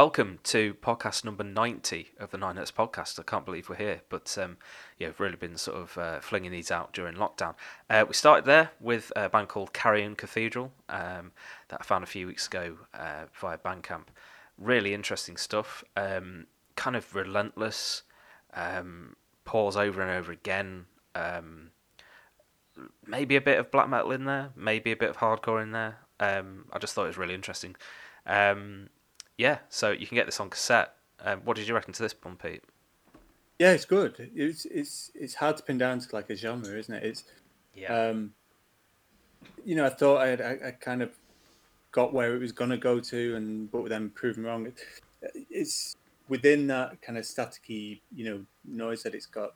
[0.00, 3.18] Welcome to podcast number 90 of the Ninehertz podcast.
[3.18, 4.56] I can't believe we're here, but um,
[4.96, 7.56] yeah, we've really been sort of uh, flinging these out during lockdown.
[7.90, 11.32] Uh, we started there with a band called Carrion Cathedral um,
[11.66, 14.04] that I found a few weeks ago uh, via Bandcamp.
[14.56, 18.04] Really interesting stuff, um, kind of relentless,
[18.54, 20.86] um, pause over and over again.
[21.16, 21.72] Um,
[23.04, 25.96] maybe a bit of black metal in there, maybe a bit of hardcore in there.
[26.20, 27.74] Um, I just thought it was really interesting.
[28.26, 28.90] Um,
[29.38, 30.94] yeah, so you can get this on cassette.
[31.24, 32.62] Um, what did you reckon to this one, Pete?
[33.58, 34.30] Yeah, it's good.
[34.34, 37.02] It's it's it's hard to pin down to like a genre, isn't it?
[37.02, 37.24] It's
[37.74, 38.32] yeah, um,
[39.64, 41.10] you know, I thought I, I, I kind of
[41.92, 44.72] got where it was going to go to, and but then proven wrong.
[45.50, 45.96] It's
[46.28, 49.54] within that kind of staticky, you know, noise that it's got.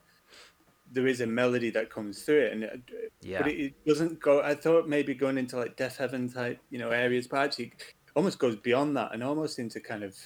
[0.91, 2.81] There is a melody that comes through it, and
[3.21, 4.41] yeah, but it, it doesn't go.
[4.41, 7.73] I thought maybe going into like Deafheaven type, you know, areas, but actually
[8.15, 10.17] almost goes beyond that and almost into kind of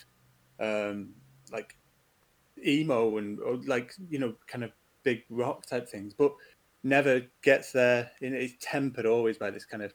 [0.60, 1.16] um,
[1.52, 1.78] like
[2.66, 4.72] emo and or like you know kind of
[5.04, 6.34] big rock type things, but
[6.84, 8.12] never gets there.
[8.22, 9.94] It's tempered always by this kind of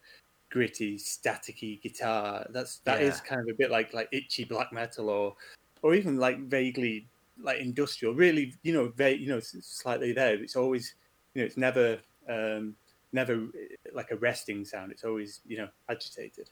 [0.51, 2.47] gritty, staticky guitar.
[2.51, 3.03] That's that Yeah.
[3.03, 5.37] is kind of a bit like like itchy black metal or
[5.83, 8.15] or even like vaguely like industrial.
[8.15, 10.35] Really, you know, very you know slightly there.
[10.43, 10.95] It's always
[11.35, 12.77] you know it's never um,
[13.13, 14.93] never eh, like a resting sound.
[14.93, 16.51] It's always you know agitated.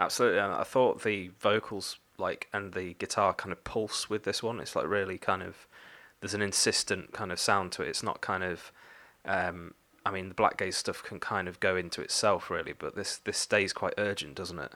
[0.00, 0.40] Absolutely.
[0.40, 4.58] And I thought the vocals, like, and the guitar kind of pulse with this one.
[4.58, 5.66] It's like really kind of
[6.20, 7.88] there's an insistent kind of sound to it.
[7.88, 8.72] It's not kind of,
[9.24, 9.74] um,
[10.04, 13.18] I mean, the Black Gaze stuff can kind of go into itself really, but this
[13.18, 14.72] this stays quite urgent, doesn't it?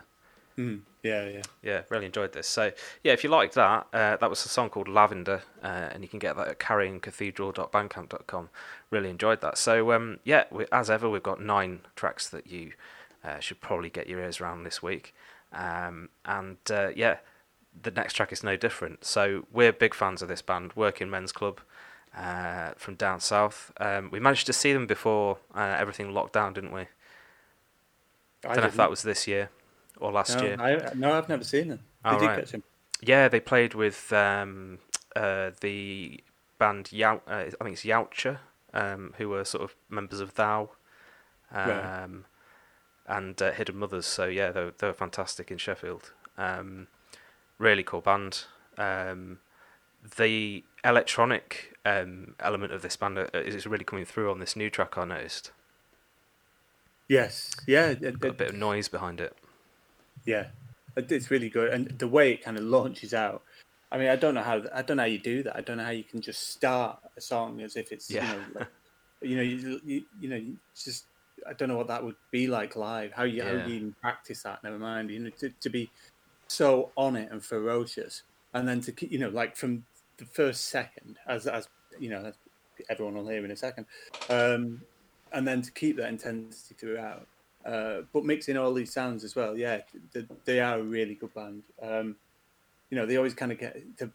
[0.59, 1.43] Mm, yeah, yeah.
[1.63, 2.47] Yeah, really enjoyed this.
[2.47, 2.71] So,
[3.03, 6.09] yeah, if you liked that, uh, that was a song called Lavender, uh, and you
[6.09, 8.51] can get that at carrioncathedral.bandcamp.com.
[8.91, 9.59] Really enjoyed that.
[9.59, 12.73] So, um, yeah, we, as ever, we've got nine tracks that you
[13.25, 15.15] uh, should probably get your ears around this week.
[15.53, 17.19] Um, and uh, yeah,
[17.81, 19.05] the next track is no different.
[19.05, 21.61] So, we're big fans of this band, Working Men's Club.
[22.17, 26.53] Uh, from down south, um, we managed to see them before uh, everything locked down,
[26.53, 26.83] didn't we?
[28.45, 29.51] I don't know if that was this year
[29.99, 30.57] or last no, year.
[30.61, 31.81] I, no, I've never seen them.
[32.05, 32.39] Oh, did right.
[32.39, 32.63] catch him.
[33.01, 34.79] Yeah, they played with um,
[35.17, 36.21] uh, the
[36.59, 38.39] band Yau- uh, I think it's Yautja,
[38.73, 40.71] um, who were sort of members of Thou,
[41.53, 42.09] um, Right.
[43.07, 44.07] And uh, Hidden Mothers.
[44.07, 46.13] So yeah, they were, they were fantastic in Sheffield.
[46.39, 46.89] Um,
[47.59, 48.45] really cool band.
[48.79, 49.39] Um,
[50.17, 54.71] the electronic um, element of this band uh, is really coming through on this new
[54.71, 54.99] track.
[54.99, 55.53] I noticed
[57.09, 59.37] Yes, yeah, it- got a bit of noise behind it.
[60.25, 60.49] yeah.
[60.97, 63.43] It's really good, and the way it kind of launches out.
[63.91, 65.57] I mean, I don't know how I don't know how you do that.
[65.57, 68.33] I don't know how you can just start a song as if it's Yeah.
[68.33, 68.69] you know, like,
[69.23, 71.07] you know, you, you, you know, you just
[71.49, 73.13] I don't know what that would be like live.
[73.13, 74.63] How you how you even practice that?
[74.65, 75.11] Never mind.
[75.11, 75.91] You know, to, to be
[76.49, 79.85] so on it and ferocious, and then to keep you know, like from
[80.19, 81.69] the first second, as as
[81.99, 82.35] you know, as
[82.89, 83.87] everyone will hear in a second,
[84.29, 84.83] um,
[85.33, 87.27] and then to keep that intensity throughout.
[87.65, 89.81] Uh, but mixing all these sounds as well, yeah,
[90.13, 91.63] they, they are a really good band.
[91.81, 92.17] Um,
[92.91, 94.11] you know, they always kind of get the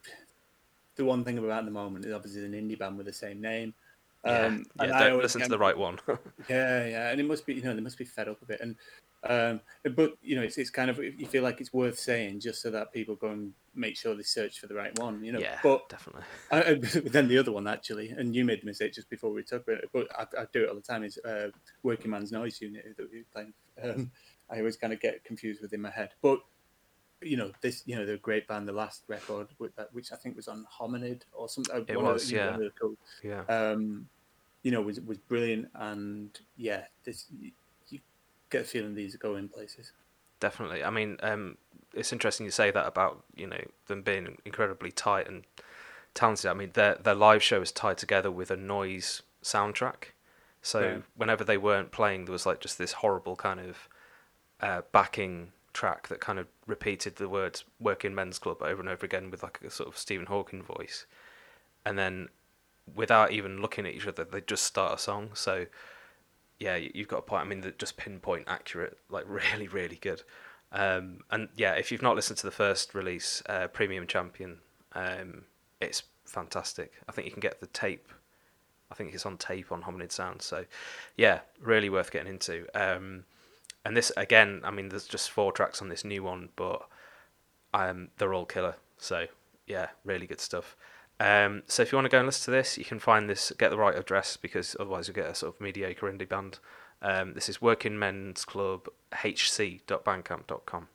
[0.95, 3.73] the one thing about the moment is obviously an indie band with the same name.
[4.23, 5.97] Um, yeah and I listen to the right one.
[6.49, 8.59] yeah, yeah, and it must be you know they must be fed up a bit,
[8.61, 8.75] and
[9.23, 9.61] um,
[9.95, 12.69] but you know it's it's kind of you feel like it's worth saying just so
[12.71, 15.39] that people go and make sure they search for the right one, you know.
[15.39, 16.23] yeah, But definitely.
[16.51, 16.73] I,
[17.05, 19.83] then the other one actually, and you made the mistake just before we talked about
[19.83, 21.03] it, but I, I do it all the time.
[21.03, 21.49] Is uh,
[21.83, 23.53] Working Man's Noise Unit that we playing.
[23.81, 24.11] Um,
[24.49, 26.39] I always kind of get confused with in my head, but
[27.21, 28.67] you know this, you know, they're great band.
[28.67, 31.85] The last record, that, which I think was on Hominid or something.
[31.87, 32.45] It one was, the- yeah.
[32.51, 33.43] one of the cool- Yeah.
[33.49, 34.07] um,
[34.63, 37.51] you know, was was brilliant, and yeah, this you,
[38.49, 39.91] get a feeling these go in places.
[40.39, 40.83] Definitely.
[40.83, 41.57] I mean, um,
[41.93, 45.43] it's interesting you say that about you know them being incredibly tight and
[46.13, 46.47] talented.
[46.47, 50.11] I mean, their their live show is tied together with a noise soundtrack.
[50.61, 51.03] So Right.
[51.15, 53.87] whenever they weren't playing, there was like just this horrible kind of
[54.61, 59.05] uh, backing track that kind of repeated the words "Working Men's Club" over and over
[59.05, 61.05] again with like a sort of Stephen Hawking voice,
[61.85, 62.29] and then
[62.95, 65.29] without even looking at each other, they just start a song.
[65.33, 65.65] So
[66.57, 67.41] yeah, you- you've got a point.
[67.41, 70.23] I mean, just pinpoint accurate, like really, really good.
[70.71, 74.59] Um, and yeah, if you've not listened to the first release, uh, Premium Champion,
[74.93, 75.45] um,
[75.79, 76.93] it's fantastic.
[77.07, 78.09] I think you can get the tape.
[78.91, 80.41] I think it's on tape on Hominid Sound.
[80.41, 80.65] So
[81.15, 82.67] yeah, really worth getting into.
[82.75, 83.25] Um,
[83.85, 86.87] and this again, I mean, there's just four tracks on this new one, but
[87.73, 88.75] um, they're all killer.
[88.97, 89.27] So
[89.67, 90.75] yeah, really good stuff.
[91.19, 93.51] Um, so if you want to go and listen to this, you can find this,
[93.57, 96.59] get the right address because otherwise you'll get a sort of mediocre indie band.
[97.01, 100.87] Um, this is Working Men's Club HC.bandcamp.com.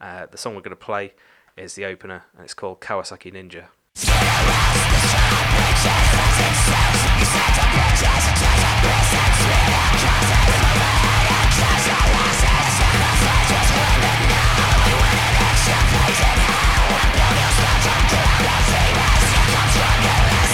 [0.00, 1.14] Uh, the song we're going to play
[1.56, 3.66] is the opener, and it's called Kawasaki Ninja.
[19.76, 20.45] Try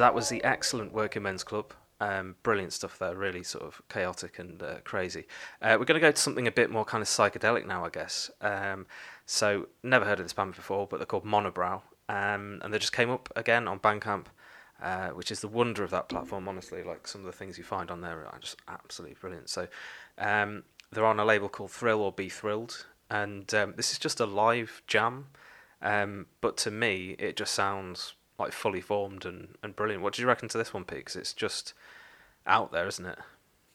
[0.00, 1.74] So that was the excellent Working Men's Club.
[2.00, 5.26] Um, brilliant stuff there, really sort of chaotic and uh, crazy.
[5.60, 7.90] Uh, we're going to go to something a bit more kind of psychedelic now, I
[7.90, 8.30] guess.
[8.40, 8.86] Um,
[9.26, 11.82] so, never heard of this band before, but they're called Monobrow.
[12.08, 14.28] Um, and they just came up again on Bandcamp,
[14.82, 16.82] uh, which is the wonder of that platform, honestly.
[16.82, 19.50] Like some of the things you find on there are just absolutely brilliant.
[19.50, 19.68] So,
[20.16, 22.86] um, they're on a label called Thrill or Be Thrilled.
[23.10, 25.26] And um, this is just a live jam.
[25.82, 30.02] Um, but to me, it just sounds like fully formed and, and brilliant.
[30.02, 30.98] What do you reckon to this one, Pete?
[30.98, 31.74] Because it's just
[32.46, 33.18] out there, isn't it?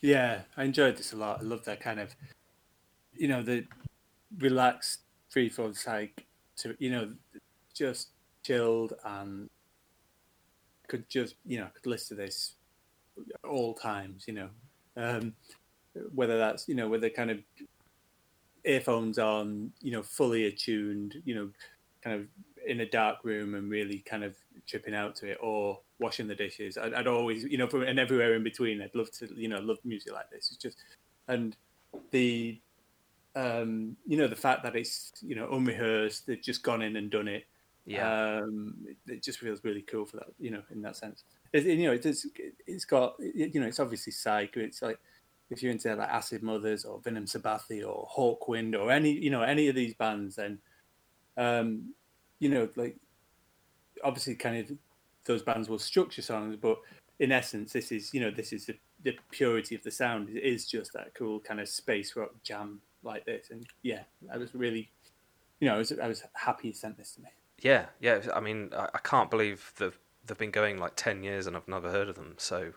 [0.01, 1.39] Yeah, I enjoyed this a lot.
[1.39, 2.15] I love that kind of,
[3.13, 3.65] you know, the
[4.38, 6.25] relaxed free flow psych
[6.57, 7.12] to you know,
[7.74, 8.10] just
[8.43, 9.50] chilled and
[10.88, 12.55] could just you know could listen to this
[13.43, 14.25] all times.
[14.27, 14.50] You know,
[14.98, 15.34] um,
[16.13, 17.39] whether that's you know whether kind of
[18.65, 21.50] earphones on, you know, fully attuned, you know,
[22.03, 22.27] kind of
[22.67, 24.36] in a dark room and really kind of
[24.67, 26.77] tripping out to it or washing the dishes.
[26.77, 29.79] I'd, I'd always, you know, and everywhere in between, I'd love to, you know, love
[29.83, 30.50] music like this.
[30.51, 30.77] It's just,
[31.27, 31.55] and
[32.12, 32.59] the,
[33.35, 37.09] um, you know, the fact that it's, you know, unrehearsed, they've just gone in and
[37.09, 37.45] done it.
[37.85, 38.39] Yeah.
[38.39, 41.24] Um, it, it just feels really cool for that, you know, in that sense.
[41.53, 42.25] It, you know, it's,
[42.65, 44.57] it's got, you know, it's obviously psych.
[44.57, 45.00] It's like,
[45.51, 49.43] if you're into like Acid Mothers or Vinum Sabbathi or Hawkwind or any, you know,
[49.43, 50.57] any of these bands, then,
[51.38, 51.93] um,
[52.39, 52.97] you know, like
[54.05, 54.77] obviously kind of
[55.25, 56.77] those bands will structure songs, but
[57.19, 60.29] in essence, this is you know this is the, the purity of the sound.
[60.29, 64.38] It is just that cool kind of space rock jam like this, and yeah, I
[64.38, 64.89] was really,
[65.59, 67.29] you know, I was I was happy you sent this to me.
[67.59, 68.21] Yeah, yeah.
[68.33, 71.67] I mean, I, I can't believe they've they've been going like ten years and I've
[71.67, 72.35] never heard of them.
[72.38, 72.74] So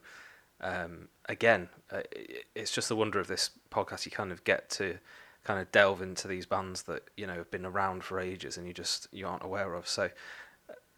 [0.61, 4.07] um, again, uh, it, it's just the wonder of this podcast.
[4.07, 4.99] You kind of get to
[5.45, 8.67] kind of delve into these bands that you know have been around for ages and
[8.67, 9.89] you just you aren't aware of.
[9.89, 10.11] So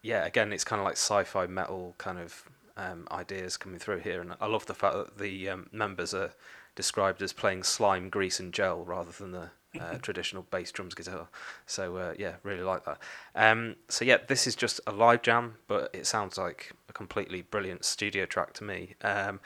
[0.02, 2.44] yeah, again, it's kind of like sci-fi metal kind of
[2.76, 6.32] um, ideas coming through here, and I love the fact that the um, members are
[6.74, 11.28] described as playing slime, grease, and gel rather than the uh, traditional bass, drums, guitar.
[11.66, 12.98] So uh, yeah, really like that.
[13.34, 17.42] Um, so yeah, this is just a live jam, but it sounds like a completely
[17.42, 18.94] brilliant studio track to me.
[19.02, 19.40] Um,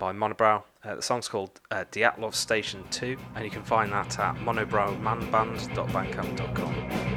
[0.00, 0.64] by Monobrow.
[0.82, 7.09] Uh, the song's called uh, Dyatlov Station 2, and you can find that at monobrowmanband.bandcamp.com.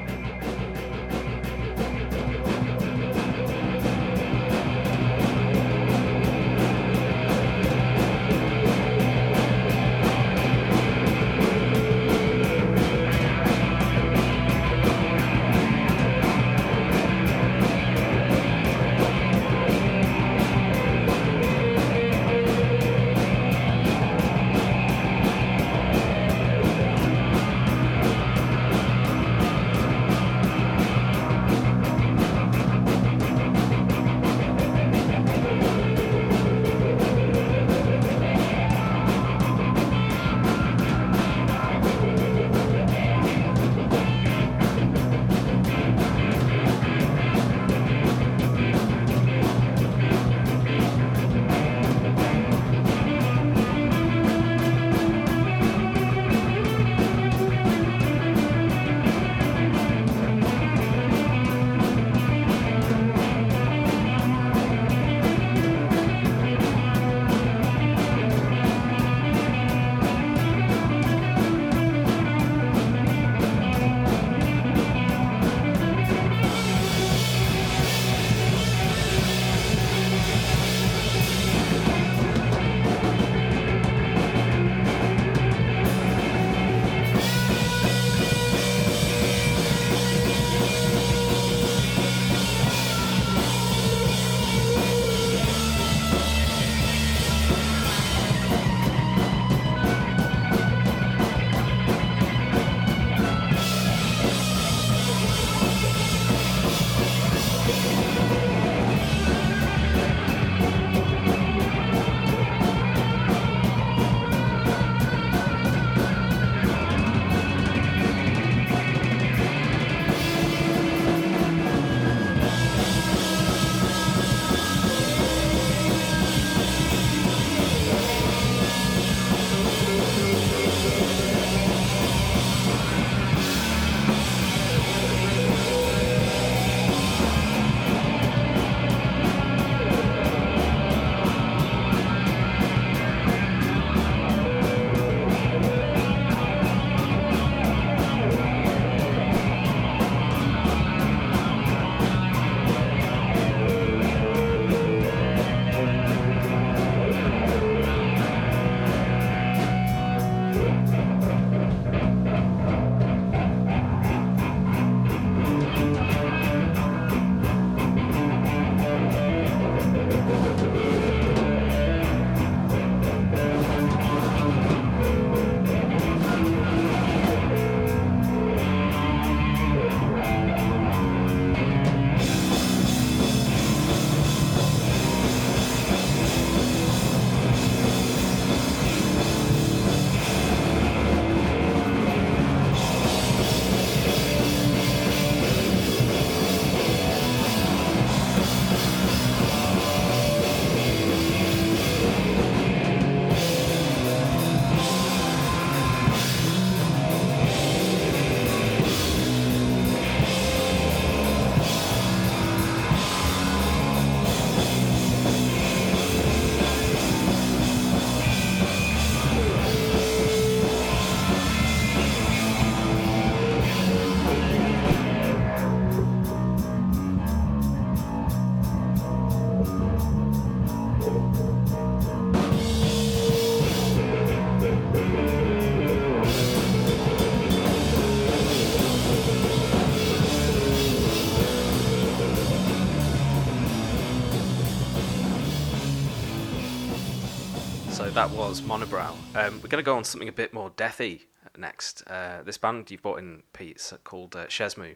[248.14, 249.12] that was Monobrow.
[249.36, 251.22] Um, we're going to go on something a bit more deathy
[251.58, 252.04] next.
[252.08, 254.96] Uh, this band you've brought in, Pete, called uh, Shezmu.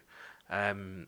[0.50, 1.08] Um,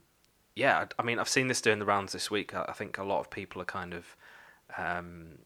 [0.55, 2.55] yeah, I, I mean, I've seen this doing the rounds this week.
[2.55, 4.15] I, I think a lot of people are kind of
[4.77, 5.39] um,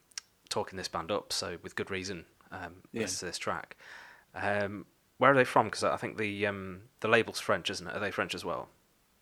[0.49, 2.25] talking this band up, so with good reason.
[2.51, 3.01] Um, Yeah.
[3.01, 3.75] This this track.
[4.35, 4.85] Um,
[5.17, 5.65] where are they from?
[5.67, 7.95] Because I think the um, the label's French, isn't it?
[7.95, 8.69] Are they French as well?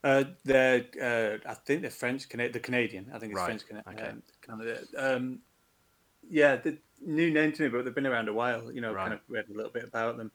[0.04, 3.12] Uh, they're, uh, I think they're French, Cana- the Canadian.
[3.14, 4.12] I think it's Right, French, Cana- okay.
[4.42, 4.80] Canada.
[4.98, 5.40] Um,
[6.28, 8.72] yeah, the new name to me, but they've been around a while.
[8.72, 10.32] You know, kind of read a little bit about them,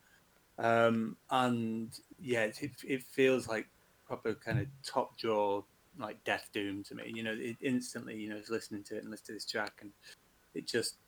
[0.58, 3.68] um, and yeah, it, it, it feels like
[4.06, 5.62] proper kind of top draw,
[5.98, 7.12] like Death Doom to me.
[7.14, 9.78] You know, it instantly, you know, just listening to it and listening to this track,
[9.82, 9.92] and
[10.54, 10.98] it just,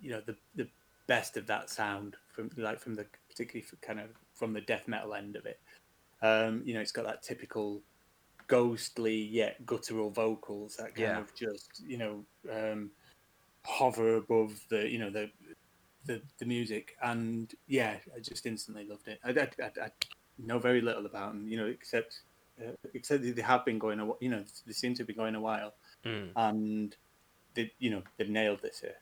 [0.00, 0.70] you know, the the
[1.08, 4.88] best of that sound from like from the particularly for kind of from the death
[4.88, 5.60] metal end of it.
[6.22, 7.82] Um, you know, it's got that typical
[8.48, 11.18] ghostly yet guttural vocals that kind Yeah.
[11.18, 12.92] of just you know um,
[13.64, 15.30] hover above the you know the,
[16.06, 19.90] the the music and yeah I just instantly loved it I, I, I, I
[20.38, 22.20] know very little about them you know except
[22.60, 25.34] uh, except that they have been going a you know they seem to be going
[25.34, 26.30] a while Mm.
[26.34, 26.96] and
[27.54, 28.96] they you know they've nailed this here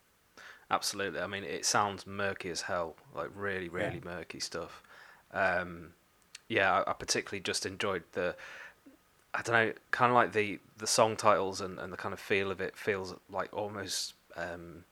[0.70, 1.20] Absolutely.
[1.20, 4.82] I mean, it sounds murky as hell, like really, really murky stuff.
[5.32, 5.94] Um,
[6.48, 8.36] yeah, I, I particularly just enjoyed the,
[9.34, 12.20] I don't know, kind of like the the song titles and, and the kind of
[12.20, 14.84] feel of it feels like almost um,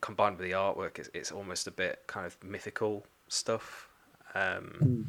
[0.00, 0.98] combined with the artwork.
[0.98, 3.88] It's, it's almost a bit kind of mythical stuff,
[4.34, 5.06] um,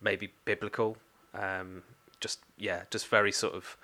[0.00, 0.96] maybe biblical.
[1.34, 1.82] Um,
[2.20, 3.76] just yeah, just very sort of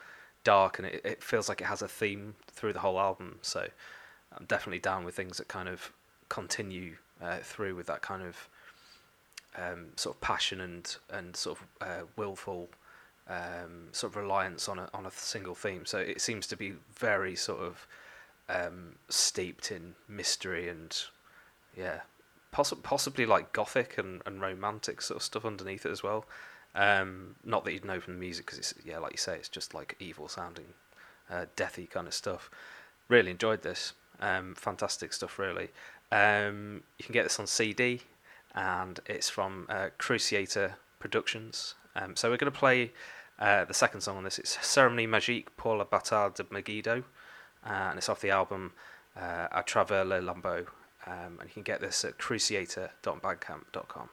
[0.43, 3.39] dark, and it, it feels like it has a theme through the whole album.
[3.43, 3.69] So.
[4.37, 5.93] I'm definitely down with things that kind of
[6.29, 8.49] continue uh, through with that kind of
[9.57, 12.69] um, sort of passion and and sort of uh, willful
[13.29, 15.87] um, sort of reliance on a on a single theme.
[15.87, 17.87] So it seems to be very sort of
[18.49, 20.97] um, steeped in mystery and
[21.77, 22.01] yeah,
[22.53, 26.25] possi- possibly like gothic and, and romantic sort of stuff underneath it as well.
[26.75, 29.49] Um, not that you'd know from the music because it's yeah, like you say, it's
[29.49, 30.67] just like evil sounding,
[31.31, 32.51] uh, deathy kind of stuff.
[33.09, 33.93] Really enjoyed this.
[34.21, 35.69] Um, fantastic stuff, really.
[36.11, 38.01] Um, you can get this on CD,
[38.55, 41.75] and it's from uh, Cruciator Productions.
[41.97, 42.93] Um, so we're going to play
[43.39, 44.39] uh, the second song on this.
[44.39, 47.05] It's Ceremony Magique pour la de Megiddo,
[47.67, 48.73] uh, and it's off the album
[49.17, 50.67] uh, A Travers le Lambeau.
[51.07, 54.09] Um, and you can get this at cruciator.bandcamp.com.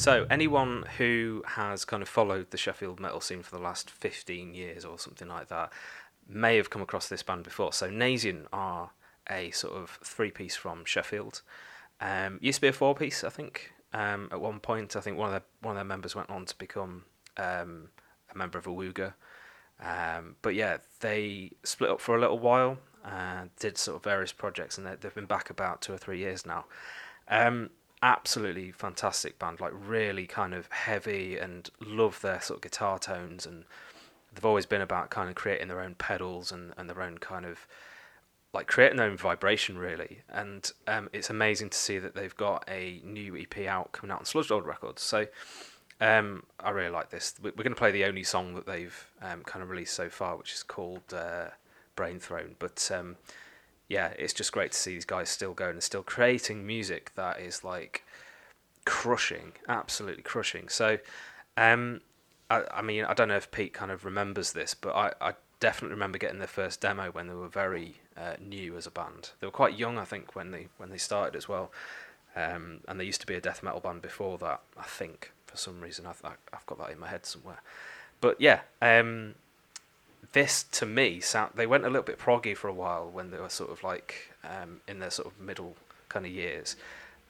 [0.00, 4.54] So, anyone who has kind of followed the Sheffield metal scene for the last 15
[4.54, 5.70] years or something like that
[6.26, 7.74] may have come across this band before.
[7.74, 8.92] So, Naisian are
[9.28, 11.42] a sort of three piece from Sheffield.
[12.00, 13.74] Um, used to be a four piece, I think.
[13.92, 16.46] Um, at one point, I think one of their one of their members went on
[16.46, 17.04] to become
[17.36, 17.90] um,
[18.34, 19.12] a member of Awuga.
[19.82, 24.32] Um, but yeah, they split up for a little while, uh, did sort of various
[24.32, 26.64] projects, and they've been back about two or three years now.
[27.28, 27.68] Um,
[28.02, 33.46] absolutely fantastic band, like really kind of heavy, and love their sort of guitar tones,
[33.46, 33.64] and
[34.34, 37.44] they've always been about kind of creating their own pedals and, and their own kind
[37.44, 37.66] of
[38.52, 40.20] like creating their own vibration really.
[40.28, 44.20] And um, it's amazing to see that they've got a new ep out coming out
[44.20, 45.02] on Sludgelord records.
[45.02, 45.26] So
[46.00, 47.34] um, i really like this.
[47.40, 50.36] We're going to play the only song that they've um, kind of released so far
[50.36, 51.50] which is called uh,
[51.94, 52.56] brain throne.
[52.58, 53.16] But um,
[53.90, 57.38] yeah it's just great to see these guys still going and still creating music that
[57.38, 58.02] is like
[58.86, 60.96] crushing absolutely crushing so
[61.58, 62.00] um,
[62.48, 65.34] I, I mean i don't know if pete kind of remembers this but i, I
[65.60, 69.30] definitely remember getting their first demo when they were very uh, new as a band.
[69.38, 71.70] They were quite young, I think, when they when they started as well.
[72.34, 74.62] Um, and they used to be a death metal band before that.
[74.76, 77.62] I think for some reason I've I've got that in my head somewhere.
[78.20, 79.34] But yeah, um,
[80.32, 81.52] this to me sound.
[81.54, 84.32] They went a little bit proggy for a while when they were sort of like
[84.44, 85.76] um, in their sort of middle
[86.08, 86.76] kind of years.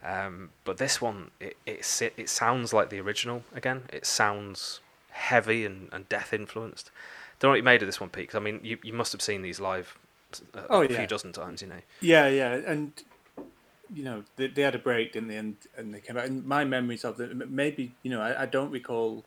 [0.05, 3.83] Um, but this one, it, it it sounds like the original again.
[3.93, 6.91] It sounds heavy and, and death influenced.
[7.39, 8.29] Don't know what you made of this one, Pete.
[8.29, 9.99] Cause, I mean, you, you must have seen these live
[10.55, 10.99] a, oh, a yeah.
[10.99, 11.81] few dozen times, you know.
[12.01, 12.93] Yeah, yeah, and
[13.93, 15.37] you know they, they had a break, didn't they?
[15.37, 16.27] And and they came back.
[16.27, 19.25] And my memories of them, maybe you know, I, I don't recall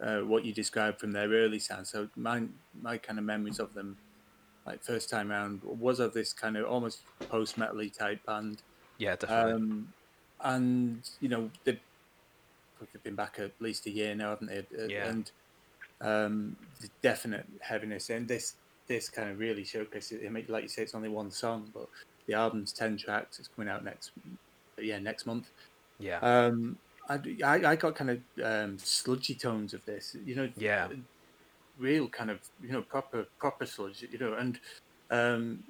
[0.00, 1.86] uh, what you described from their early sound.
[1.86, 2.42] So my
[2.82, 3.96] my kind of memories of them,
[4.66, 8.62] like first time around, was of this kind of almost post metally type band.
[8.98, 9.52] Yeah, definitely.
[9.52, 9.92] Um,
[10.42, 11.80] and you know they've,
[12.80, 14.58] they've been back at least a year now, haven't they?
[14.58, 15.08] Uh, yeah.
[15.08, 15.30] And
[16.00, 18.54] um, the definite heaviness, and this
[18.86, 20.50] this kind of really showcases it.
[20.50, 21.88] Like you say, it's only one song, but
[22.26, 23.38] the album's ten tracks.
[23.38, 24.12] It's coming out next,
[24.78, 25.50] yeah, next month.
[25.98, 26.18] Yeah.
[26.18, 26.76] Um,
[27.08, 30.48] I, I, I got kind of um, sludgy tones of this, you know.
[30.56, 30.88] Yeah.
[31.78, 34.58] Real kind of, you know, proper proper sludge, you know, and
[35.10, 35.62] um,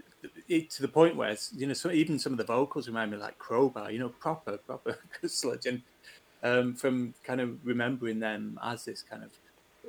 [0.49, 3.17] it, to the point where you know, so even some of the vocals remind me
[3.17, 5.83] like Crowbar, you know, proper proper sludge, and
[6.43, 9.31] um, from kind of remembering them as this kind of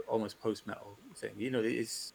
[0.08, 2.14] almost post metal thing, you know, it's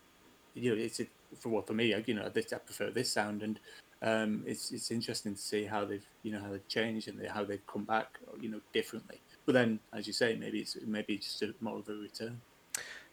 [0.54, 1.06] you know, it's a,
[1.38, 3.58] for what for me, you know, this, I prefer this sound, and
[4.02, 7.28] um, it's it's interesting to see how they've you know how they've changed and they,
[7.28, 9.20] how they've come back, you know, differently.
[9.46, 12.40] But then, as you say, maybe it's maybe just a, more of a return.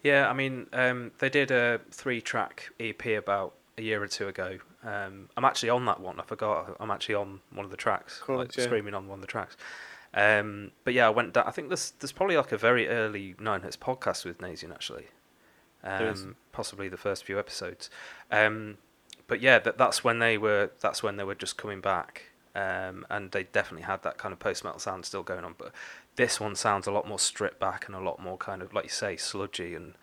[0.04, 4.58] Yeah, I mean, um, they did a three-track EP about a year or two ago.
[4.84, 6.19] Um, I'm actually on that one.
[6.19, 6.78] I forgot.
[6.80, 8.63] I'm actually on one of the tracks, cool, like yeah.
[8.63, 9.58] screaming on one of the tracks.
[10.13, 11.34] Um, but yeah, I went.
[11.34, 15.06] Down, I think there's there's probably like a very early Ninehertz podcast with Naisian actually
[15.84, 17.89] um, possibly the first few episodes.
[19.30, 20.72] But yeah, that, that's when they were.
[20.82, 22.24] That's when they were just coming back,
[22.56, 25.54] um, and they definitely had that kind of post metal sound still going on.
[25.58, 25.72] But
[26.15, 28.86] this one sounds a lot more stripped back and a lot more kind of like
[28.86, 29.94] you say, sludgy, and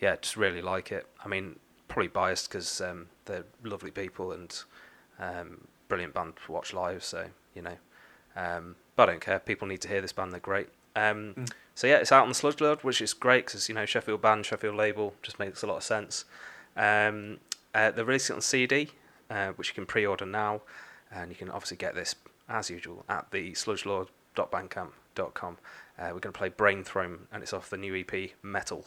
[0.00, 1.06] yeah, just really like it.
[1.22, 1.56] I mean,
[1.88, 4.56] probably biased because um, they're lovely people and
[5.18, 7.02] um, brilliant band to watch live.
[7.02, 7.76] So you know,
[8.36, 9.40] um, but I don't care.
[9.40, 10.32] People need to hear this band.
[10.32, 10.68] They're great.
[10.94, 11.50] Um, mm.
[11.74, 14.22] So yeah, it's out on the Sludge Lord, which is great because you know Sheffield
[14.22, 16.24] band, Sheffield label, just makes a lot of sense.
[16.76, 17.38] Um,
[17.74, 18.90] uh, they're releasing it on CD,
[19.30, 20.62] uh, which you can pre-order now,
[21.12, 22.16] and you can obviously get this
[22.48, 25.58] as usual at the sludgelord.bandcamp.com.
[25.98, 28.86] Uh, we're going to play Brain Throne, and it's off the new EP Metal.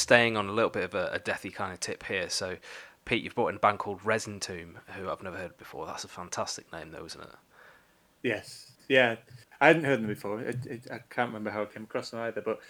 [0.00, 2.28] Staying on a little bit of a, a deathy kind of tip here.
[2.28, 2.56] So,
[3.04, 5.86] Pete, you've brought in a band called Resin Tomb, who I've never heard before.
[5.86, 7.30] That's a fantastic name, though, isn't it?
[8.22, 9.16] Yes, yeah.
[9.60, 10.40] I hadn't heard them before.
[10.40, 12.60] It, it, I can't remember how I came across them either, but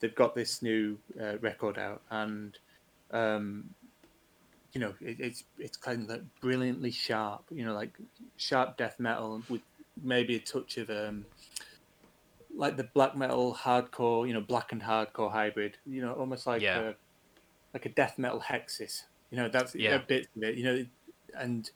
[0.00, 2.58] they've got this new uh, record out, and
[3.10, 3.64] um,
[4.72, 7.44] you know, it, it's it's kind of like brilliantly sharp.
[7.50, 7.98] You know, like
[8.36, 9.60] sharp death metal with
[10.02, 11.26] maybe a touch of um,
[12.58, 14.26] like the black metal hardcore.
[14.26, 15.78] You know, black and hardcore hybrid.
[15.86, 16.80] You know, almost like Yeah.
[16.80, 16.94] a,
[17.72, 19.04] like a death metal hexis.
[19.30, 19.94] You know, that's Yeah.
[19.94, 20.56] a bit of it.
[20.56, 20.86] You know,
[21.34, 21.70] and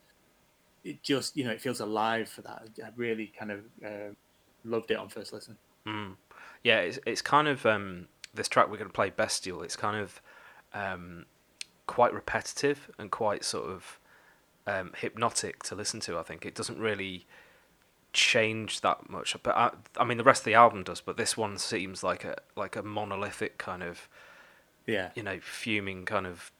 [0.85, 2.69] it just you know it feels alive for that.
[2.85, 4.15] I really kind of uh,
[4.65, 5.57] loved it on first listen.
[5.87, 6.17] Mm.
[6.65, 9.63] Yeah, it's it's kind of um, this track we're going to play, Bestial.
[9.63, 10.21] It's kind of
[10.75, 11.27] um,
[11.87, 13.99] quite repetitive and quite sort of
[14.67, 16.19] um, hypnotic to listen to.
[16.19, 17.27] I think it doesn't really
[18.13, 21.01] change that much, but I, I mean the rest of the album does.
[21.01, 24.09] But this one seems like a like a monolithic kind of
[24.87, 26.51] Yeah, you know fuming kind of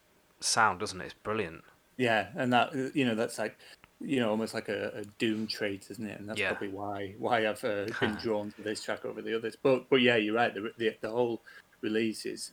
[0.41, 1.05] sound, doesn't it?
[1.07, 1.65] It's brilliant.
[1.97, 3.59] yeah, and that you know that's like
[4.01, 6.19] you know almost like a, a doom trait, isn't it?
[6.21, 6.43] And that's Yeah.
[6.43, 9.57] probably why why I've uh, been drawn to this track over the others.
[9.63, 10.55] But but yeah, you're right.
[10.55, 11.43] The the, the whole
[11.83, 12.53] release is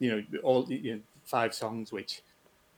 [0.00, 2.22] you know all you know, five songs which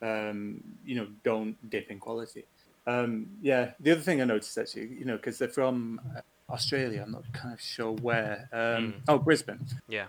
[0.01, 2.45] um, you know don't dip in quality.
[2.85, 7.01] Um, yeah, the other thing I noticed actually, you know, because they're from uh, Australia,
[7.05, 8.49] I'm not kind of sure where.
[8.51, 9.65] Um, Oh, Brisbane.
[9.87, 10.07] Yeah,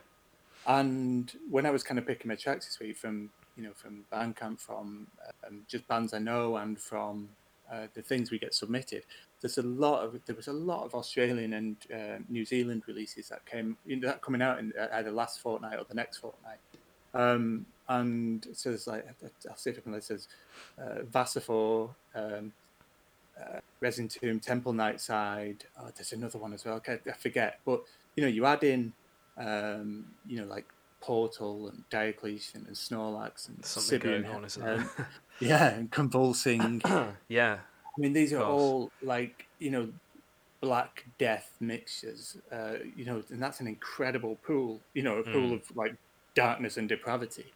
[0.67, 4.05] And when I was kind of picking my tracks this week from you know from
[4.13, 5.07] Bandcamp, from
[5.47, 7.29] um, just bands I know, and from
[7.71, 9.05] uh, the things we get submitted,
[9.41, 13.29] there's a lot of there was a lot of Australian and uh, New Zealand releases
[13.29, 16.19] that came you know, that coming out in uh, either last fortnight or the next
[16.19, 16.59] fortnight.
[17.15, 19.07] Um, and so there's like
[19.49, 20.29] I'll see if I can list there's
[20.79, 22.53] uh, Vassafor, um,
[23.40, 25.62] uh, Resin Tomb, Temple Nightside.
[25.79, 26.81] Oh, there's another one as well.
[26.87, 27.61] I forget.
[27.64, 27.83] But
[28.16, 28.92] you know, you add in,
[29.37, 30.66] um, you know, like
[31.01, 35.09] Portal and Diocletian and Snorlax and Something Sibian, going on, isn't um, there?
[35.40, 36.81] yeah, and Convulsing.
[37.29, 37.59] Yeah,
[37.97, 39.92] I mean, these are all like you know,
[40.61, 42.37] black death mixtures.
[42.51, 44.81] Uh, you know, and that's an incredible pool.
[44.94, 45.55] You know, a pool Mm.
[45.55, 45.97] of like
[46.35, 47.47] darkness and depravity.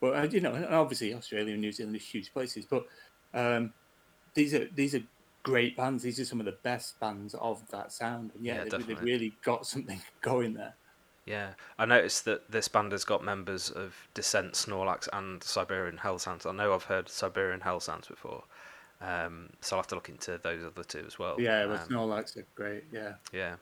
[0.00, 2.66] But uh, you know, and obviously Australia and New Zealand are huge places.
[2.66, 2.86] But
[3.34, 3.72] um,
[4.34, 5.02] these are these are
[5.50, 6.02] great bands.
[6.02, 8.32] These are some of the best bands of that sound.
[8.34, 10.74] And yeah, Yeah, they, they've really got something going there.
[11.26, 16.18] Yeah, I noticed that this band has got members of Descent, Snorlax, and Siberian Hell
[16.18, 16.46] Sounds.
[16.46, 18.44] I know I've heard Siberian Hell Sounds before,
[19.02, 21.38] um, so I'll have to look into those other two as well.
[21.38, 22.84] Yeah, well, um, Snorlax are great.
[22.90, 23.14] Yeah.
[23.30, 23.56] yeah.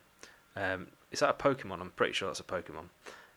[0.55, 1.81] Um, is that a Pokemon?
[1.81, 2.85] I'm pretty sure that's a Pokemon.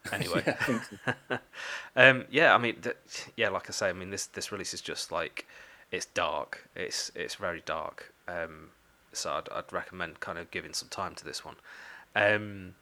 [0.15, 0.81] Anyway, Yeah, I
[1.29, 1.39] so.
[1.97, 2.97] um, yeah, I mean, th-
[3.37, 5.47] yeah, like I say, I mean, this this release is just like
[5.91, 6.67] it's dark.
[6.75, 8.15] It's it's very dark.
[8.29, 8.71] Um,
[9.13, 11.57] so I'd, I'd recommend kind of giving some time to this one.
[12.15, 12.75] Um,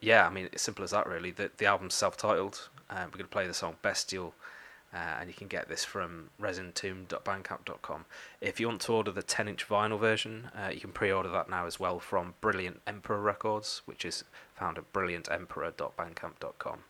[0.00, 1.30] yeah, I mean, it's simple as that, really.
[1.30, 2.68] The the album's self-titled.
[2.90, 4.34] Uh, we're going to play the song Bestial,
[4.94, 8.04] uh, and you can get this from resintomb.bandcamp.com.
[8.40, 11.66] If you want to order the 10-inch vinyl version, uh, you can pre-order that now
[11.66, 14.22] as well from Brilliant Emperor Records, which is
[14.54, 16.84] found at brilliantemperor.bandcamp.com.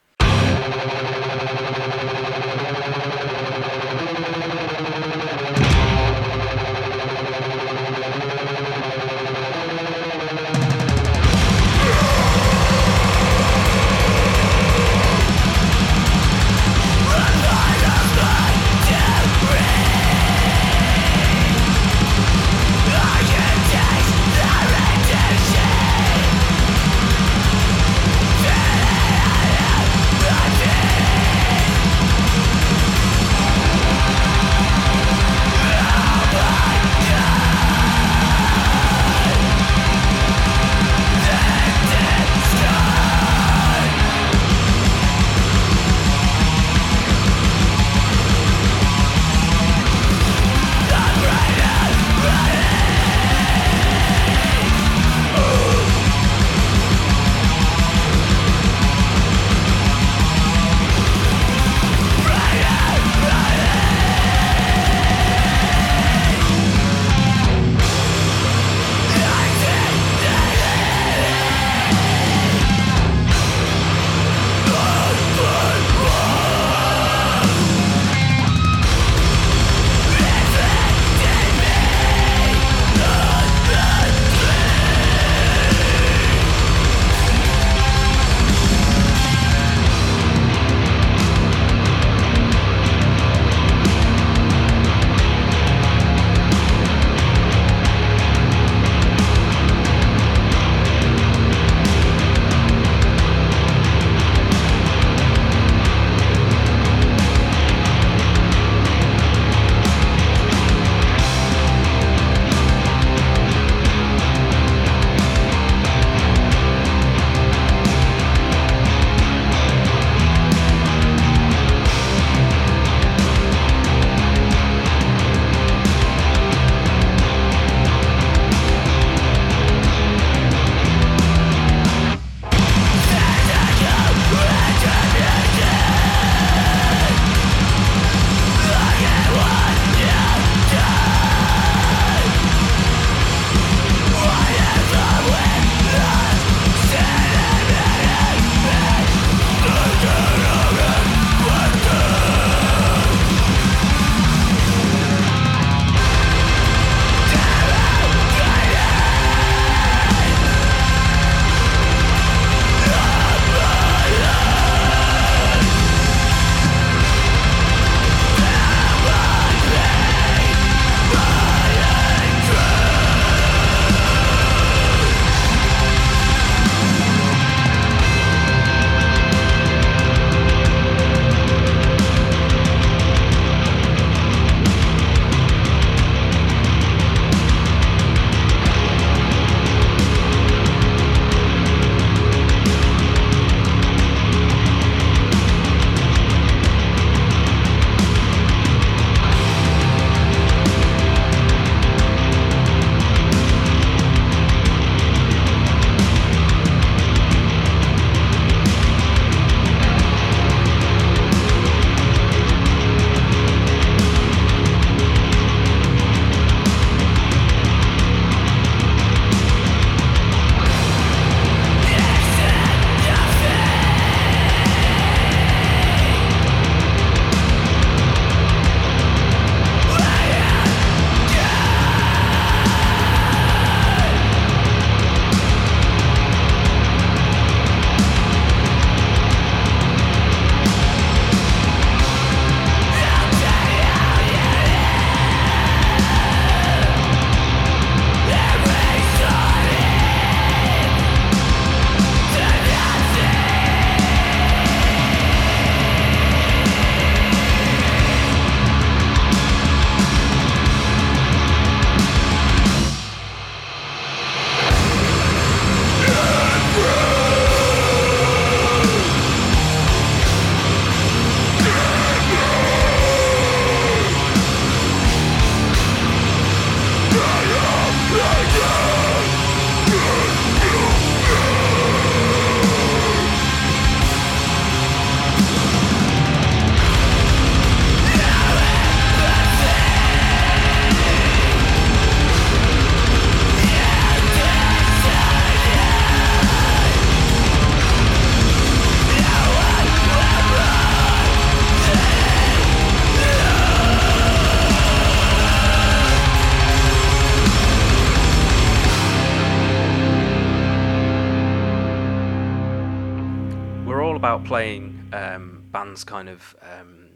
[314.47, 317.09] playing um, bands kind of um,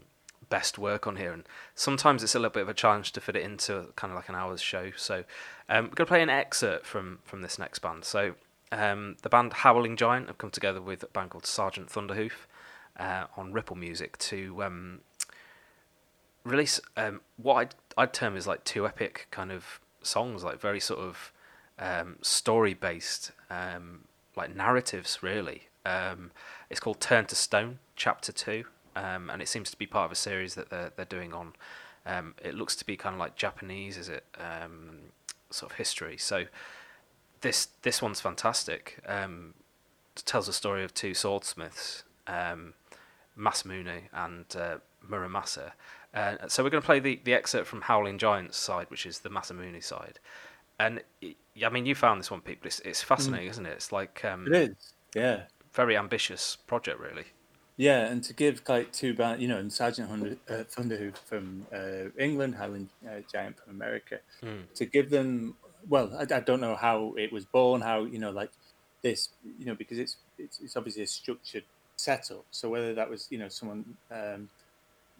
[0.49, 1.43] best work on here, and
[1.75, 4.29] sometimes it's a little bit of a challenge to fit it into kind of like
[4.29, 4.91] an hour's show.
[4.95, 5.23] So
[5.69, 8.05] um, we're going to play an excerpt from from this next band.
[8.05, 8.35] So
[8.71, 12.47] um, the band Howling Giant have come together with a band called Sergeant Thunderhoof
[12.97, 14.99] uh, on Ripple Music to um,
[16.43, 20.79] release um, what I'd, I'd term as like two epic kind of songs, like very
[20.79, 21.31] sort of
[22.21, 23.31] story based,
[24.35, 25.63] like narratives, really.
[25.83, 26.31] Um,
[26.71, 28.63] it's called Turn to Stone, Chapter Two,
[28.95, 31.53] um, and it seems to be part of a series that they're they're doing on.
[32.05, 34.23] Um, it looks to be kind of like Japanese, is it?
[34.39, 35.11] Um,
[35.51, 36.17] sort of history.
[36.17, 36.45] So
[37.41, 39.03] this this one's fantastic.
[39.05, 39.53] Um,
[40.15, 42.73] it tells the story of two swordsmiths, um,
[43.37, 45.73] Masamune and uh, Muramasa.
[46.13, 49.19] Uh, so we're going to play the, the excerpt from Howling Giant's side, which is
[49.19, 50.19] the Masamune side.
[50.79, 52.67] And it, I mean, you found this one, people.
[52.67, 53.51] It's, it's fascinating, mm.
[53.51, 53.73] isn't it?
[53.73, 55.43] It's like um, it is, yeah.
[55.73, 57.25] Very ambitious project, really.
[57.77, 61.65] Yeah, and to give like two bands, you know, and Sergeant Thunder, uh, Thunderhoof from
[61.73, 64.71] uh, England, Howling uh, Giant from America, mm.
[64.75, 65.55] to give them.
[65.89, 68.51] Well, I, I, don't know how it was born, how you know, like
[69.01, 71.63] this, you know, because it's it's, it's obviously a structured
[71.95, 72.45] setup.
[72.51, 74.49] So whether that was you know someone um,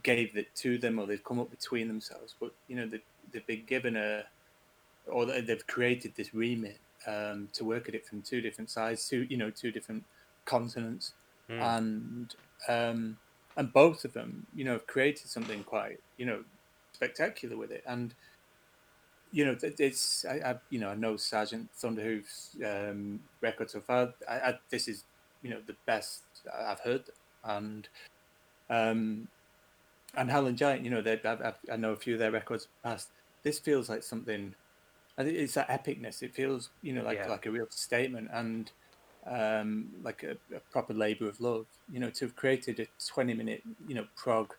[0.03, 3.47] gave it to them or they've come up between themselves, but you know they, they've
[3.47, 4.23] been given a
[5.07, 6.77] or they've created this remit
[7.07, 10.03] um, to work at it from two different sides, two you know two different
[10.51, 11.13] continents,
[11.49, 11.61] mm.
[11.61, 12.35] and
[12.67, 13.17] um,
[13.57, 16.43] and both of them you know have created something quite you know
[16.93, 18.13] spectacular with it and
[19.31, 24.13] you know, it's I, I, you know I know Sergeant Thunderhoof's um, record so far.
[24.29, 25.05] I, I, this is
[25.41, 26.23] you know the best
[26.53, 27.03] I've heard,
[27.45, 27.87] and
[28.69, 29.27] um,
[30.15, 33.09] and Howling Giant, you know, they I've, i know a few of their records past.
[33.43, 34.53] This feels like something.
[35.17, 36.21] It's that epicness.
[36.21, 37.29] It feels you know like yeah.
[37.29, 38.71] like a real statement and
[39.27, 41.65] um, like a, a, proper labor of love.
[41.91, 44.53] You know, to have created a twenty minute you know prog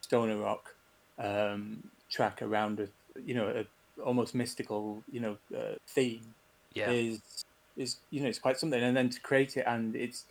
[0.00, 0.74] stoner rock
[1.18, 2.88] um, track around a
[3.24, 6.34] you know a almost mystical you know uh, theme
[6.74, 6.90] yeah.
[6.90, 7.44] is
[7.76, 10.26] is you know it's quite something and then to create it and it's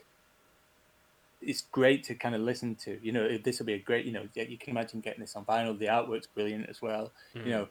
[1.46, 3.00] it's great to kind of listen to.
[3.02, 4.06] You know, this will be a great.
[4.06, 5.78] You know, you can imagine getting this on vinyl.
[5.78, 7.12] The artwork's brilliant as well.
[7.36, 7.46] Mm.
[7.46, 7.68] You know,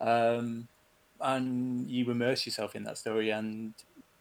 [0.00, 0.68] um,
[1.20, 3.74] and you immerse yourself in that story, and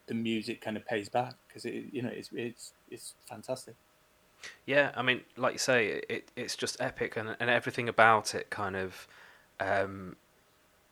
[0.10, 3.76] the music kind of pays back because it, you know, it's it's it's fantastic.
[4.66, 8.49] Yeah, I mean, like you say, it it's just epic, and and everything about it
[8.49, 9.07] kind of
[9.60, 10.16] um,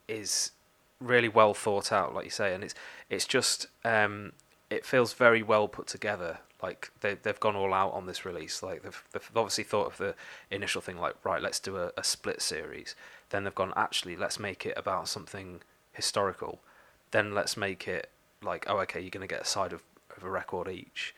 [0.07, 0.51] is
[1.01, 2.76] really well thought out, like you say, and it's
[3.09, 4.34] it's just um,
[4.70, 8.61] it feels very well put together like they they've gone all out on this release.
[8.61, 10.15] Like they've, they've obviously thought of the
[10.51, 12.95] initial thing, like right, let's do a, a split series.
[13.30, 15.61] Then they've gone actually, let's make it about something
[15.91, 16.59] historical.
[17.11, 18.09] Then let's make it
[18.42, 19.84] like oh okay, you're gonna get a side of,
[20.16, 21.16] of a record each.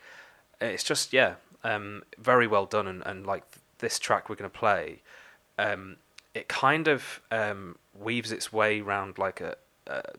[0.60, 3.44] It's just yeah, um, very well done and, and like
[3.78, 5.02] this track we're gonna play.
[5.58, 5.96] Um,
[6.34, 9.56] it kind of um, weaves its way around like a,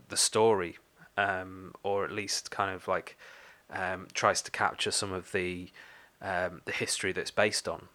[0.10, 0.78] the story,
[1.18, 3.18] um, or at least kind of like
[3.70, 5.70] um, tries to capture some of the
[6.22, 7.88] um, the history that's based on.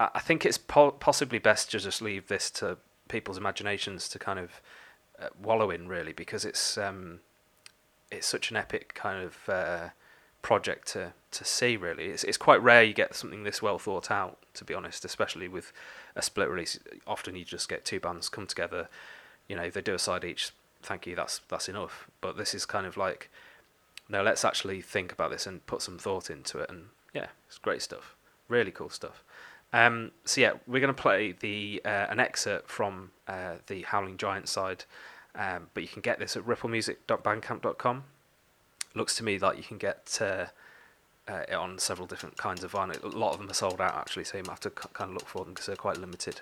[0.00, 2.78] I, I, think it's po- possibly best to just leave this to
[3.08, 4.60] people's imaginations to kind of
[5.20, 7.20] uh, wallow in, really, because it's um,
[8.10, 9.88] it's such an epic kind of uh,
[10.42, 11.76] project to to see.
[11.76, 14.38] Really, it's it's quite rare you get something this well thought out.
[14.54, 15.72] To be honest, especially with
[16.16, 18.88] a split release, often you just get two bands come together.
[19.48, 20.50] You know, they do a side each.
[20.82, 21.14] Thank you.
[21.14, 22.08] That's that's enough.
[22.20, 23.30] But this is kind of like
[24.10, 26.68] no, let's actually think about this and put some thought into it.
[26.68, 28.16] And yeah, it's great stuff.
[28.48, 29.22] Really cool stuff.
[29.72, 34.16] Um, so yeah, we're going to play the uh, an excerpt from uh, the Howling
[34.16, 34.84] Giant side,
[35.34, 38.04] um, but you can get this at ripplemusic.bandcamp.com.
[38.94, 40.46] Looks to me like you can get uh,
[41.28, 43.02] uh, it on several different kinds of vinyl.
[43.02, 45.14] A lot of them are sold out actually, so you might have to kind of
[45.14, 46.40] look for them because they're quite limited.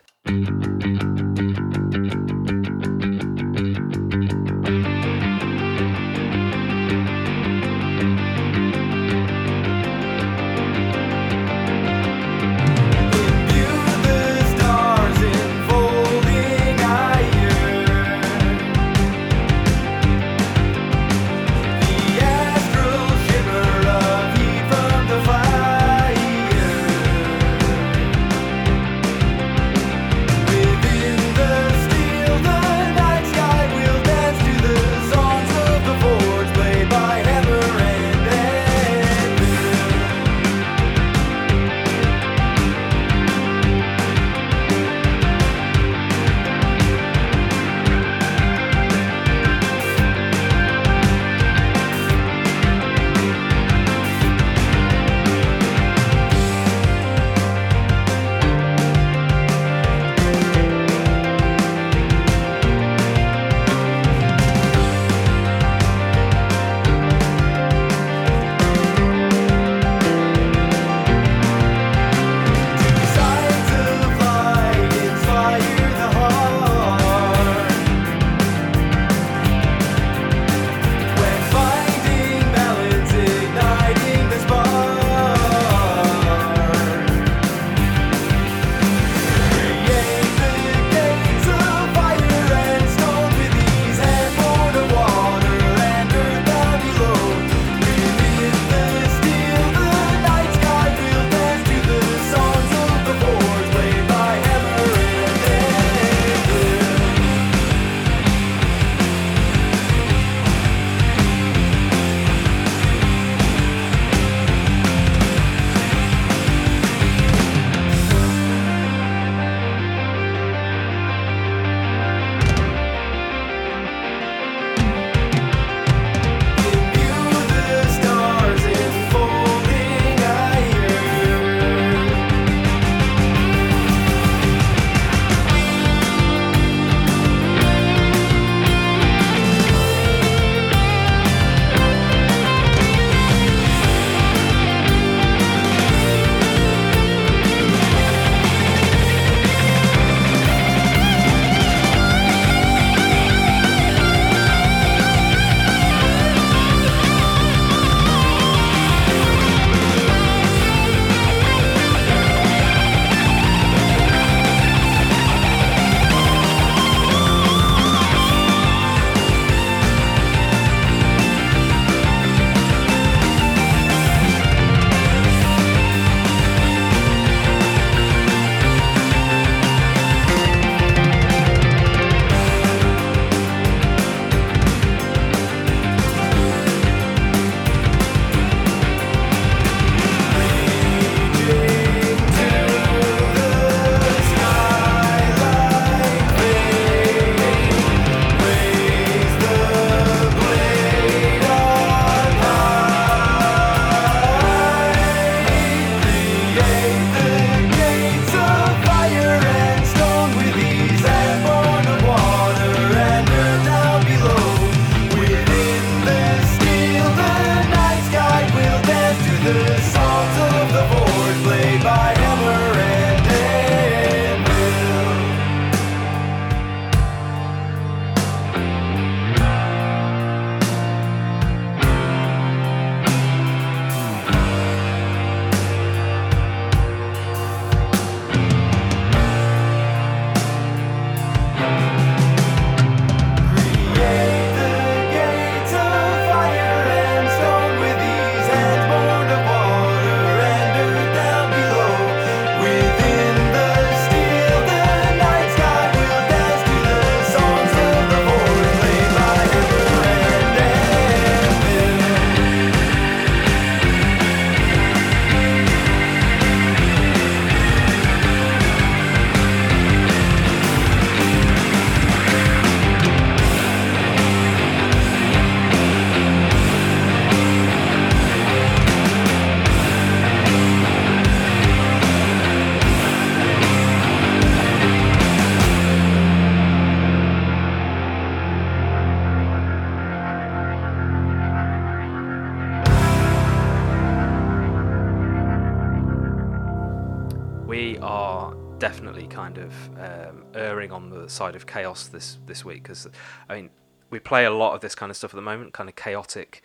[302.59, 303.07] This week because
[303.49, 303.71] I mean
[304.11, 306.63] we play a lot of this kind of stuff at the moment, kind of chaotic,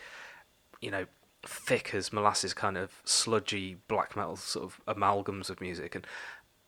[0.81, 1.05] you know,
[1.45, 6.07] thick as molasses, kind of sludgy black metal sort of amalgams of music, and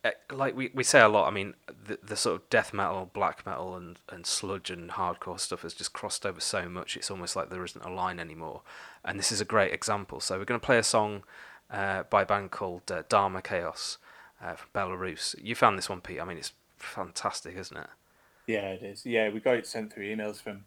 [0.04, 1.26] uh, like we, we say a lot.
[1.26, 5.40] I mean, the, the sort of death metal, black metal, and and sludge and hardcore
[5.40, 6.96] stuff has just crossed over so much.
[6.96, 8.62] It's almost like there isn't a line anymore,
[9.04, 10.20] and this is a great example.
[10.20, 11.24] So we're going to play a song
[11.70, 13.96] uh, by a band called uh, Dkharmakhaoz
[14.42, 15.34] uh, from Belarus.
[15.42, 16.20] You found this one, Pete.
[16.20, 17.88] I mean, it's fantastic, isn't it?
[18.46, 19.04] Yeah, it is.
[19.04, 20.64] Yeah, we got it sent through emails from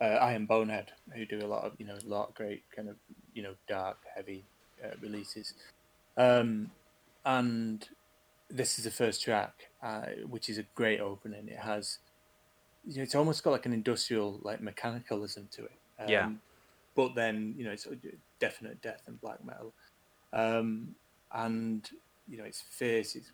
[0.00, 2.88] uh, Iron Bonehead, who do a lot of you know a lot of great kind
[2.88, 2.96] of
[3.34, 4.44] you know dark, heavy
[4.84, 5.54] uh, releases.
[6.16, 6.70] Um,
[7.24, 7.88] and
[8.50, 11.48] this is the first track, uh, which is a great opening.
[11.48, 11.98] It has,
[12.86, 15.72] you know, it's almost got like an industrial, like mechanicalism to it.
[16.00, 16.30] Um, yeah.
[16.94, 17.86] But then you know it's
[18.40, 19.72] definite death and black metal,
[20.32, 20.94] um,
[21.32, 21.88] and
[22.28, 23.14] you know its fierce.
[23.14, 23.30] It's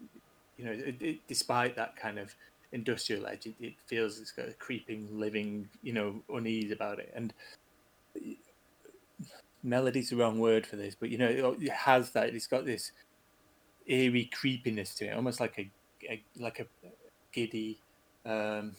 [0.58, 2.34] you know it, it, despite that kind of
[2.72, 7.12] industrial edge, it, it feels it's got a creeping, living, you know, unease about it.
[7.14, 7.32] And
[9.62, 12.34] melody's the wrong word for this, but you know, it has that.
[12.34, 12.92] It's got this
[13.86, 15.70] eerie creepiness to it, almost like a,
[16.10, 16.66] a like a
[17.32, 17.80] giddy,
[18.24, 18.76] um,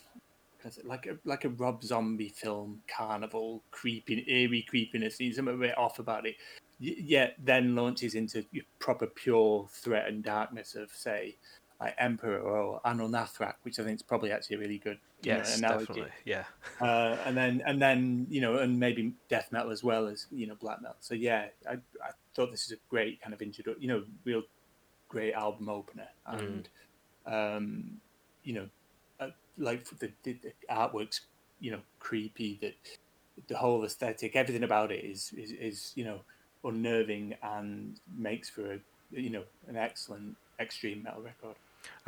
[0.83, 5.17] like a like a Rob Zombie film, carnival creeping, eerie creepiness.
[5.17, 6.35] There's something a bit off about it.
[6.81, 8.45] Yet then launches into
[8.79, 11.35] proper pure threat and darkness of say
[11.79, 15.67] like Emperor or Ra, which I think is probably actually a really good yes, know,
[15.67, 15.85] analogy.
[15.85, 16.43] definitely, yeah.
[16.81, 20.45] uh, and then and then you know, and maybe death metal as well as you
[20.47, 20.97] know black metal.
[20.99, 23.81] So yeah, I, I thought this is a great kind of introduction.
[23.81, 24.43] You know, real
[25.07, 26.39] great album opener, mm.
[26.39, 26.69] and
[27.27, 27.57] mm.
[27.57, 28.01] um,
[28.43, 28.67] you know,
[29.19, 31.21] uh, like the, the, the artwork's
[31.61, 32.57] you know creepy.
[32.61, 32.75] That
[33.47, 36.19] the whole aesthetic, everything about it is is, is you know
[36.65, 38.79] unnerving and makes for a
[39.11, 41.55] you know an excellent extreme metal record.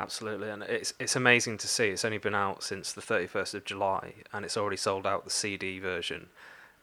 [0.00, 1.88] Absolutely, and it's it's amazing to see.
[1.88, 5.24] It's only been out since the thirty first of July, and it's already sold out
[5.24, 6.26] the CD version,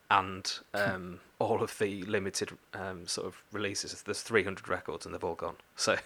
[0.09, 4.01] and um, all of the limited um, sort of releases.
[4.01, 5.55] There's three hundred records, and they've all gone.
[5.75, 5.97] So,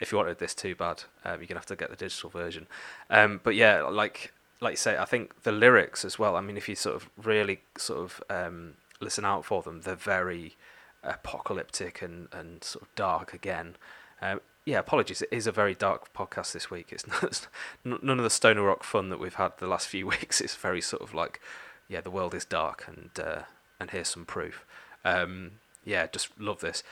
[0.00, 2.66] if you wanted this too bad, um, you're gonna have to get the digital version.
[3.10, 6.36] Um, but yeah, like like you say, I think the lyrics as well.
[6.36, 9.94] I mean, if you sort of really sort of um, listen out for them, they're
[9.94, 10.56] very
[11.02, 13.76] apocalyptic and and sort of dark again.
[14.22, 15.22] Um, yeah, apologies.
[15.22, 16.88] It is a very dark podcast this week.
[16.90, 17.48] It's, not, it's
[17.84, 20.40] none of the stoner rock fun that we've had the last few weeks.
[20.40, 21.40] It's very sort of like,
[21.88, 23.42] yeah, the world is dark, and uh,
[23.78, 24.64] and here's some proof.
[25.04, 25.52] Um,
[25.84, 26.82] yeah, just love this.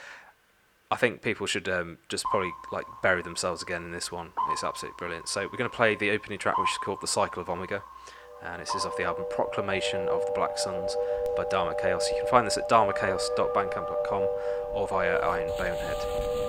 [0.90, 4.30] I think people should um, just probably like bury themselves again in this one.
[4.50, 5.28] It's absolutely brilliant.
[5.28, 7.82] So we're going to play the opening track, which is called "The Cycle ov Omega,"
[8.42, 10.96] and this is off the album "Proclamation of the Black Suns"
[11.36, 12.08] by Dkharmakhaoz.
[12.08, 14.28] You can find this at dkharmakhaoz.bandcamp.com
[14.72, 16.47] or via Iron Bonehead.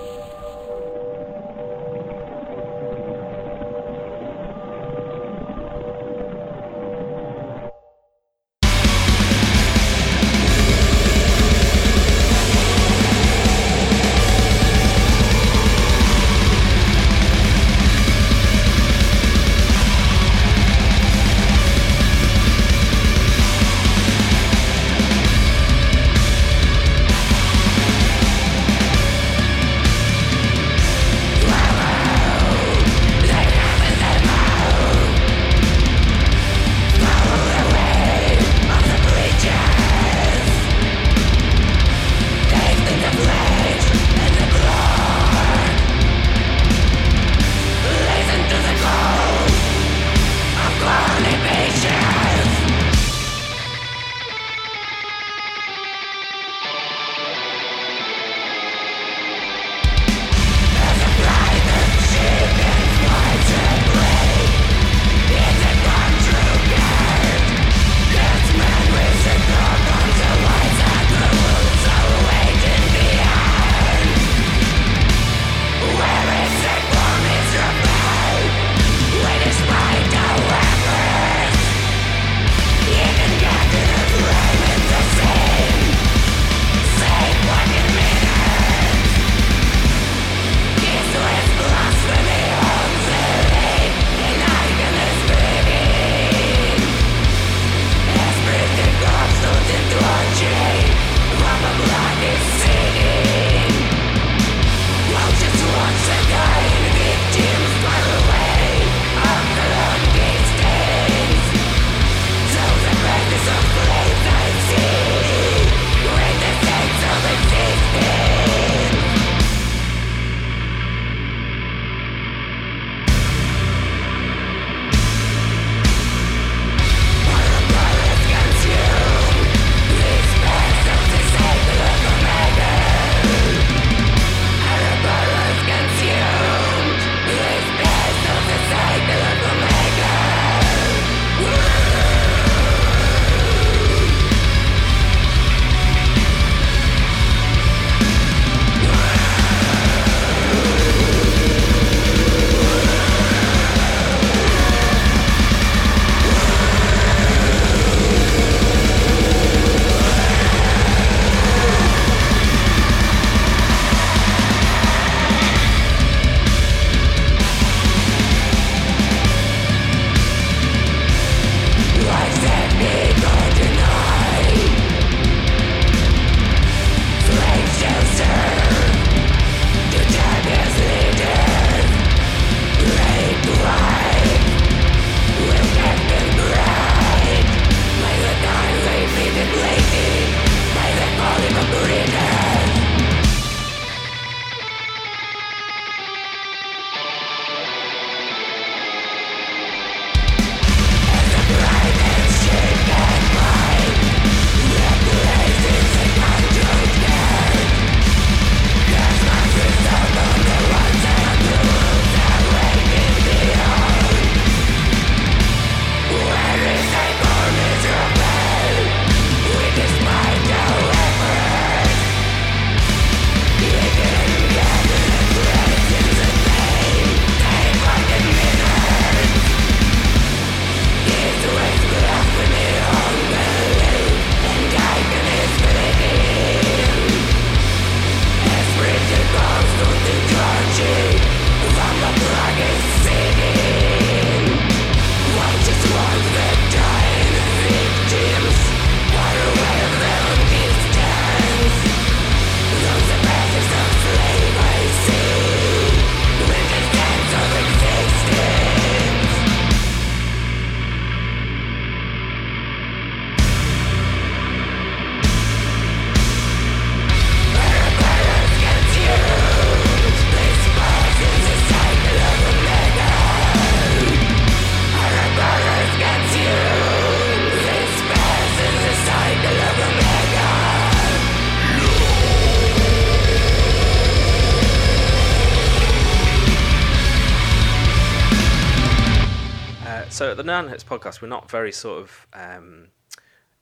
[290.68, 292.88] Hits podcast, we're not very sort of um,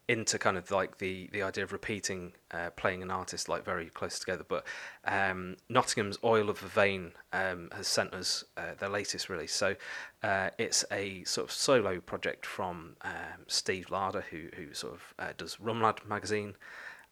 [0.09, 3.91] into kind of like the the idea of repeating uh, playing an artist like very
[3.91, 4.45] close together.
[4.49, 4.65] But
[5.05, 9.53] um, Nottingham's Oil of Vervain um, has sent us uh, their latest release.
[9.53, 9.77] So
[10.23, 15.15] uh, it's a sort of solo project from um, Steve Larder, who who sort of
[15.19, 16.55] uh, does Rum Lad magazine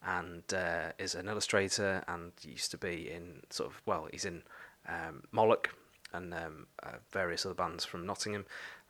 [0.04, 4.42] and uh, is an illustrator and used to be in sort of well he's in
[4.88, 5.74] um, Moloch
[6.12, 8.46] and um, uh, various other bands from Nottingham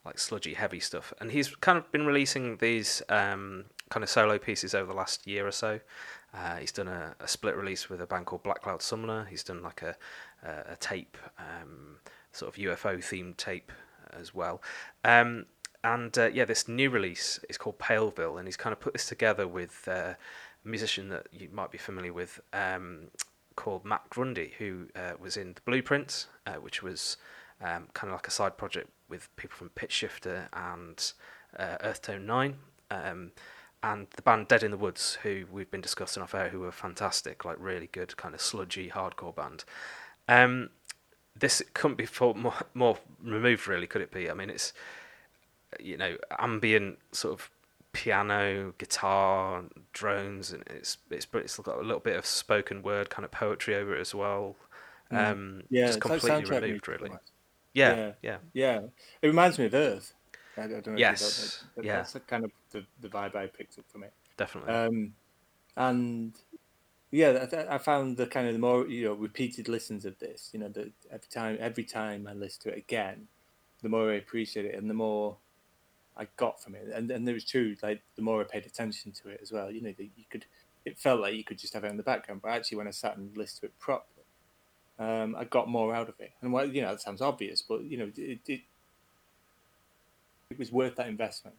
[0.06, 1.12] like sludgy heavy stuff.
[1.20, 5.26] And he's kind of been releasing these um, kind of solo pieces over the last
[5.26, 5.80] year or so.
[6.32, 9.26] Uh, he's done a, a, split release with a band called Black Cloud Summoner.
[9.28, 9.96] He's done like a,
[10.42, 11.96] a, a tape um,
[12.32, 13.72] sort of UFO themed tape
[14.18, 14.62] as well.
[15.04, 15.46] Um,
[15.84, 19.06] and uh, yeah this new release is called Paleville and he's kind of put this
[19.06, 20.14] together with uh,
[20.64, 23.08] musician that you might be familiar with um,
[23.54, 27.16] called Matt Grundy, who uh, was in the Blueprints, uh, which was
[27.60, 31.12] um, kind of like a side project with people from Pitchshifter and
[31.58, 32.56] uh, Earthtone 9.
[32.90, 33.32] Um,
[33.82, 36.72] and the band Dead in the Woods, who we've been discussing off air, who were
[36.72, 39.64] fantastic, like really good, kind of sludgy hardcore band.
[40.28, 40.70] Um,
[41.38, 44.30] this couldn't be more, more removed, really, could it be?
[44.30, 44.72] I mean, it's
[45.78, 47.50] you know ambient sort of
[47.92, 53.24] piano, guitar, drones, and it's it's it's got a little bit of spoken word kind
[53.24, 54.56] of poetry over it as well.
[55.12, 55.30] Mm.
[55.30, 57.10] Um, yeah, just completely removed, really.
[57.76, 58.80] Yeah, yeah, yeah, yeah,
[59.20, 60.14] It reminds me of Earth.
[60.56, 60.96] I don't know.
[60.96, 61.96] Yes, that, yeah.
[61.98, 64.14] That's kind of the, the vibe I picked up from it.
[64.38, 64.72] Definitely.
[64.72, 65.12] Um,
[65.76, 66.34] and
[67.10, 70.60] yeah, I found the kind of the more you know repeated listens of this, you
[70.60, 73.28] know, the every time every time I listen to it again,
[73.82, 75.36] the more I appreciate it, and the more
[76.16, 77.76] I got from it, and and it was true.
[77.82, 80.46] Like the more I paid attention to it as well, you know, the, you could.
[80.86, 82.92] It felt like you could just have it in the background, but actually, when I
[82.92, 84.15] sat and listened to it properly,
[84.98, 86.32] um, I got more out of it.
[86.40, 88.60] And well, you know, that sounds obvious, but you know, it it,
[90.50, 91.56] it was worth that investment.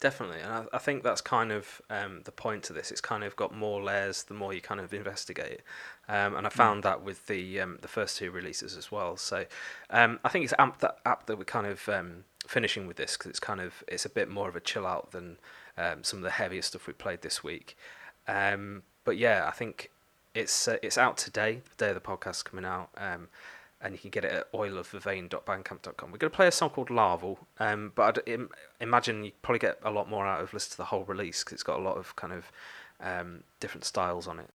[0.00, 2.90] Definitely, and I, I think that's kind of um, the point to this.
[2.90, 5.60] It's kind of got more layers the more you kind of investigate,
[6.08, 6.84] um, and I found mm.
[6.84, 9.16] that with the um, the first two releases as well.
[9.16, 9.46] So
[9.90, 13.16] um, I think it's apt that apt that we're kind of um, finishing with this
[13.16, 15.36] because it's kind of it's a bit more of a chill out than
[15.78, 17.76] um, some of the heavier stuff we played this week.
[18.26, 19.90] Um, but yeah, I think
[20.34, 23.28] it's uh, it's out today, the day of the podcast coming out, um,
[23.80, 26.12] and you can get it at oilofvervain.bandcamp.com.
[26.12, 28.50] We're going to play a song called Larval, um, but I'd Im-
[28.80, 31.54] imagine you probably get a lot more out of listening to the whole release because
[31.54, 32.52] it's got a lot of kind of
[33.00, 34.50] um, different styles on it.